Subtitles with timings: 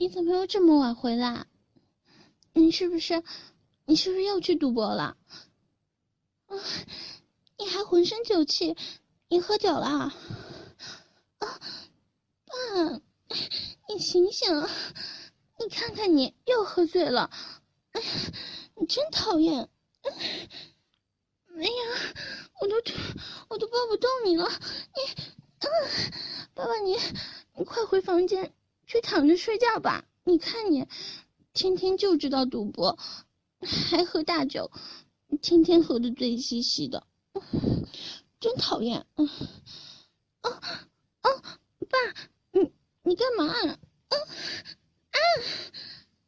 [0.00, 1.46] 你怎么又这么晚回来？
[2.52, 3.24] 你是不是，
[3.84, 5.16] 你是不是又去赌博了？
[6.46, 6.56] 啊，
[7.58, 8.76] 你还浑身酒气，
[9.28, 9.86] 你喝酒了？
[9.88, 10.14] 啊，
[11.40, 13.00] 爸，
[13.88, 14.68] 你醒醒！
[15.58, 17.32] 你看看你又喝醉了，
[17.90, 18.00] 哎，
[18.76, 19.68] 你真讨厌！
[20.02, 20.12] 哎
[21.64, 22.14] 呀，
[22.60, 22.76] 我都
[23.48, 25.24] 我都抱不动你了，你，
[25.58, 25.68] 嗯，
[26.54, 26.96] 爸爸你
[27.56, 28.54] 你快回房间
[28.88, 30.04] 去躺着睡觉吧。
[30.24, 30.88] 你看你，
[31.52, 32.98] 天天就知道赌博，
[33.60, 34.72] 还喝大酒，
[35.40, 37.06] 天天喝的醉兮兮的，
[38.40, 39.06] 真讨厌！
[39.14, 39.28] 哦
[40.42, 41.42] 哦，
[41.88, 41.98] 爸，
[42.52, 42.72] 你
[43.02, 43.54] 你干嘛？
[43.54, 44.20] 嗯。
[45.10, 45.18] 啊！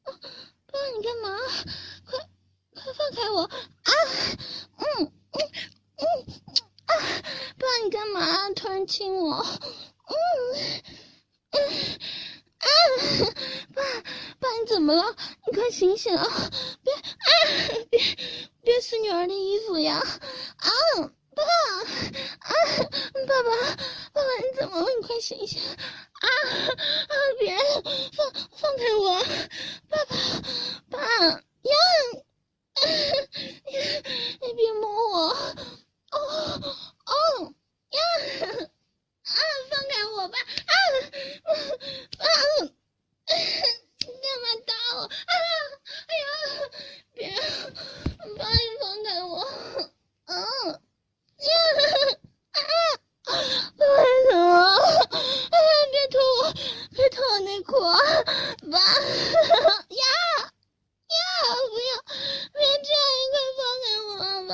[0.05, 1.39] 爸，你干嘛？
[2.05, 2.19] 快
[2.75, 3.43] 快放开我！
[3.43, 3.51] 啊！
[4.77, 5.39] 嗯嗯
[5.97, 6.05] 嗯
[6.87, 6.93] 啊！
[7.59, 8.51] 爸，你干嘛？
[8.55, 9.37] 突然亲我！
[10.07, 10.15] 嗯
[11.51, 11.59] 嗯
[12.59, 12.67] 啊！
[13.75, 13.83] 爸
[14.41, 15.17] 爸，你怎么了？
[15.47, 16.25] 你快醒醒啊！
[16.85, 17.01] 别啊！
[17.91, 18.01] 别
[18.63, 19.97] 别撕女儿的衣服呀！
[19.99, 20.71] 啊！
[21.35, 21.85] 爸啊！
[23.27, 23.75] 爸爸爸
[24.13, 24.87] 爸，你怎么了？
[24.95, 25.61] 你快醒醒！
[25.61, 25.77] 啊
[26.23, 27.15] 啊！
[27.41, 27.59] 别
[28.17, 29.21] 放放开我，
[29.89, 30.17] 爸爸
[30.91, 31.41] 爸呀！
[33.67, 33.75] 你
[34.41, 35.29] 你别摸我，
[36.13, 36.17] 哦
[37.07, 37.13] 哦
[37.91, 37.99] 呀！
[39.25, 39.35] 啊，
[39.69, 40.39] 放开我吧！
[40.39, 40.73] 啊
[42.19, 42.25] 啊！
[43.27, 44.99] 你干嘛打我？
[45.03, 45.11] 啊！
[46.07, 46.25] 哎呀！
[47.15, 47.21] 别，
[48.37, 49.33] 爸，你放开我！
[50.27, 50.35] 嗯
[51.39, 51.49] 呀！
[52.53, 52.59] 啊！
[53.77, 53.83] 为
[54.31, 54.41] 什么？
[55.93, 56.41] 别脱我，
[56.95, 60.05] 别脱我内裤，爸呀
[61.09, 61.17] 呀！
[61.69, 61.91] 不要，
[62.53, 64.11] 别这样，你快放开我
[64.49, 64.53] 吧！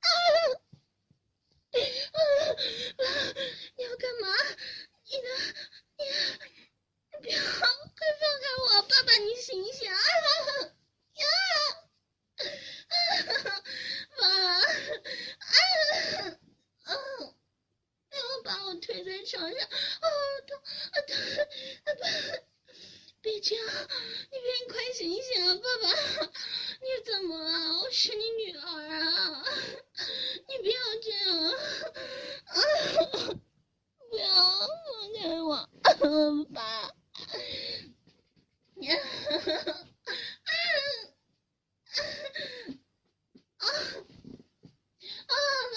[0.00, 0.06] 啊
[1.74, 1.78] 啊！
[3.76, 4.24] 你要干嘛？
[5.04, 5.26] 你的，
[5.98, 6.00] 你，
[7.10, 7.48] 你不要，快
[8.20, 8.64] 放开我！
[8.82, 9.94] 爸爸，你醒醒啊！
[11.14, 11.24] 呀！
[14.18, 14.62] 爸，啊！
[16.86, 16.94] 嗯。
[18.44, 20.06] 把我推在床上，啊
[20.46, 20.58] 痛
[20.92, 22.02] 啊痛啊爸，
[23.22, 25.88] 别这样，你别快醒醒啊，爸爸，
[26.82, 27.78] 你怎么了？
[27.80, 29.42] 我是你女儿啊，
[30.46, 31.24] 你不要这样
[32.44, 32.54] 啊，
[34.10, 34.68] 不要放
[35.18, 35.66] 开我，
[36.52, 36.92] 爸，
[38.74, 38.96] 你，啊
[43.56, 43.68] 啊
[45.26, 45.34] 啊
[45.74, 45.76] 爸。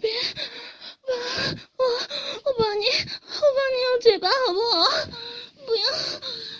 [0.00, 1.12] 别，爸，
[1.76, 1.84] 我
[2.44, 4.88] 我帮你，我帮你用嘴巴好不好？
[5.66, 5.82] 不要，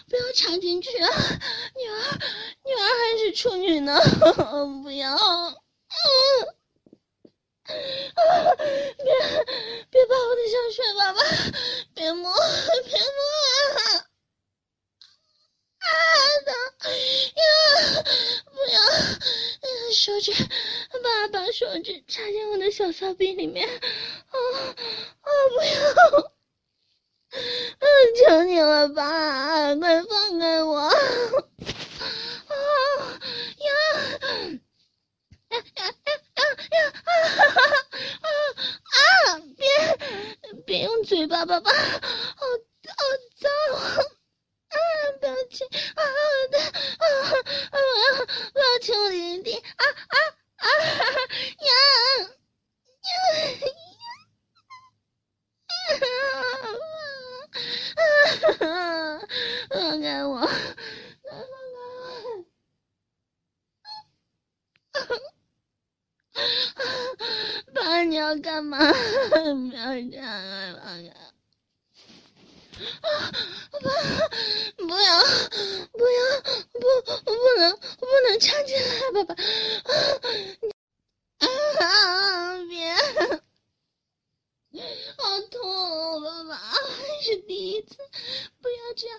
[0.09, 0.17] 不
[0.81, 1.09] 去啊！
[1.77, 2.19] 女儿，
[2.65, 4.01] 女儿还是处女呢，
[4.83, 6.47] 不要，嗯，
[7.67, 7.75] 别，
[9.91, 11.21] 别把我的香水，爸爸，
[11.95, 13.19] 别摸，别摸
[13.75, 14.07] 啊！
[15.81, 15.87] 啊
[16.45, 16.53] 的
[17.39, 17.43] 呀！
[18.53, 18.79] 不要，
[19.95, 20.33] 手指，
[21.03, 23.81] 爸爸手指插进我的小骚逼里面，啊
[25.21, 25.29] 啊！
[25.51, 26.33] 不要！
[28.29, 30.77] 求你了，爸，快放开我！
[30.81, 30.93] 啊
[33.57, 33.73] 呀
[35.49, 36.77] 呀呀呀呀！
[37.01, 37.11] 啊
[38.21, 38.29] 啊
[39.33, 39.41] 啊！
[39.57, 39.65] 别
[40.67, 41.81] 别用嘴巴，爸爸，好
[42.37, 43.01] 好
[43.41, 43.49] 脏！
[44.69, 44.77] 啊，
[45.21, 46.03] 不要亲啊！
[46.05, 46.69] 我的啊
[47.71, 47.73] 啊！
[47.73, 48.13] 我要
[48.53, 50.17] 我要亲我弟弟啊啊
[50.57, 50.69] 啊！
[51.65, 51.73] 呀
[53.01, 53.65] 呀呀！
[58.61, 58.69] 啊！
[59.71, 60.41] 放开我！
[60.41, 60.53] 放开
[61.75, 61.77] 我！
[67.75, 68.77] 爸，你要干嘛？
[68.79, 69.37] 不
[69.77, 70.27] 要这样，
[70.83, 71.11] 放开！
[73.03, 73.33] 啊！
[73.73, 73.79] 不，
[74.87, 75.19] 不要，
[75.93, 76.19] 不要，
[76.73, 76.81] 不，
[77.25, 79.35] 不能，不能插进来，爸爸！
[81.87, 82.59] 啊！
[82.69, 82.95] 别，
[85.17, 86.77] 好痛，爸爸，还
[87.23, 87.97] 是第一次，
[88.63, 89.19] 不要这样，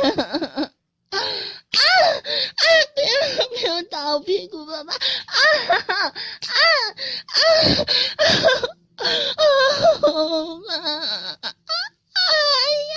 [0.00, 0.70] 啊！
[2.94, 3.12] 不要
[3.48, 4.92] 不要打我屁股，爸爸！
[4.94, 4.98] 啊
[5.68, 7.42] 啊啊啊！
[8.96, 9.04] 啊
[10.66, 10.70] 妈！
[11.42, 12.22] 哎
[12.90, 12.94] 呀！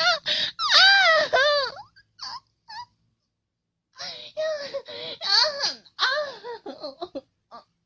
[0.73, 1.35] 啊！
[3.99, 4.01] 哎
[4.35, 4.39] 呀！
[5.21, 5.27] 啊
[5.95, 6.05] 啊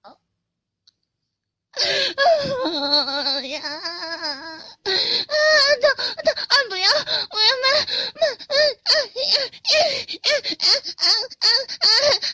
[0.02, 0.06] 啊！
[2.66, 3.56] 啊呀！
[3.64, 4.62] 啊！
[4.84, 4.88] 疼
[5.82, 6.54] 疼啊！
[6.70, 6.86] 不要！
[7.32, 7.66] 我要妈
[8.20, 8.22] 妈！
[10.38, 10.46] 嗯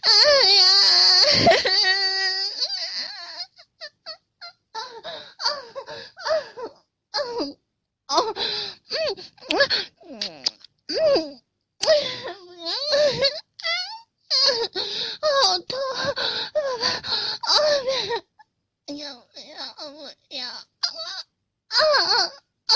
[0.04, 0.12] 啊
[0.54, 0.64] 呀！
[4.72, 5.56] 啊啊啊
[6.14, 7.56] 啊啊啊呀！
[8.08, 8.12] 哦，
[9.50, 10.46] 嗯嗯
[10.88, 12.68] 嗯嗯，
[15.22, 15.26] 好
[15.60, 15.72] 痛，
[16.54, 16.86] 爸爸，
[17.42, 17.52] 啊
[18.86, 19.54] 别，要不要
[19.92, 19.92] 不
[20.36, 20.58] 要，啊
[21.68, 21.76] 啊
[22.66, 22.76] 啊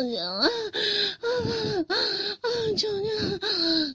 [0.00, 0.48] 好痒啊！
[0.48, 0.48] 啊
[1.84, 2.48] 啊！
[2.74, 3.04] 求求，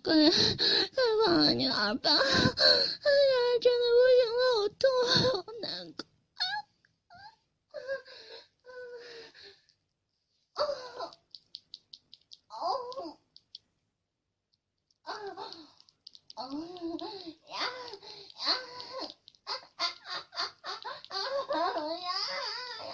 [0.04, 2.12] 快快放了女儿吧！
[2.14, 4.86] 女儿真的不行了，好痛，
[5.34, 6.06] 好难过。
[10.54, 10.62] 哦
[12.50, 12.62] 哦
[15.06, 15.10] 哦
[16.36, 16.40] 哦
[17.50, 17.58] 呀
[18.38, 18.46] 呀！
[19.46, 19.82] 啊啊啊
[21.10, 21.18] 啊
[21.50, 21.58] 啊
[21.98, 22.08] 呀
[22.86, 22.94] 呀！